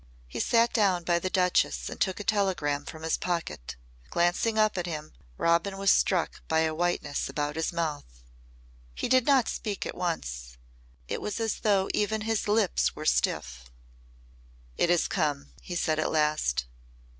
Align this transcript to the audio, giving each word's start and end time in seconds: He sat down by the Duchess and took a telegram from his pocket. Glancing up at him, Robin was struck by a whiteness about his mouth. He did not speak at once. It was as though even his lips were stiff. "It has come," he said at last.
He 0.27 0.39
sat 0.39 0.73
down 0.73 1.03
by 1.03 1.19
the 1.19 1.29
Duchess 1.29 1.87
and 1.87 2.01
took 2.01 2.19
a 2.19 2.23
telegram 2.23 2.85
from 2.85 3.03
his 3.03 3.17
pocket. 3.17 3.75
Glancing 4.09 4.57
up 4.57 4.75
at 4.75 4.87
him, 4.87 5.13
Robin 5.37 5.77
was 5.77 5.91
struck 5.91 6.41
by 6.47 6.61
a 6.61 6.73
whiteness 6.73 7.29
about 7.29 7.55
his 7.55 7.71
mouth. 7.71 8.23
He 8.95 9.07
did 9.07 9.27
not 9.27 9.47
speak 9.47 9.85
at 9.85 9.93
once. 9.93 10.57
It 11.07 11.21
was 11.21 11.39
as 11.39 11.59
though 11.59 11.87
even 11.93 12.21
his 12.21 12.47
lips 12.47 12.95
were 12.95 13.05
stiff. 13.05 13.65
"It 14.75 14.89
has 14.89 15.07
come," 15.07 15.53
he 15.61 15.75
said 15.75 15.99
at 15.99 16.09
last. 16.11 16.65